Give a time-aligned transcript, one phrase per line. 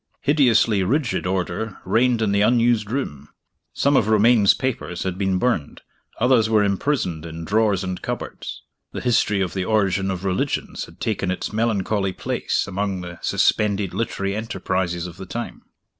[0.21, 3.29] Hideously rigid order reigned in the unused room.
[3.71, 5.81] Some of Romayne's papers had been burned;
[6.19, 10.99] others were imprisoned in drawers and cupboards the history of the Origin of Religions had
[10.99, 15.61] taken its melancholy place among the suspended literary enterprises of the time.